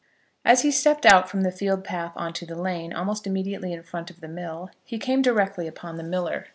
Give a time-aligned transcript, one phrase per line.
[0.43, 3.83] As he stepped out from the field path on to the lane, almost immediately in
[3.83, 6.47] front of the mill, he came directly upon the miller.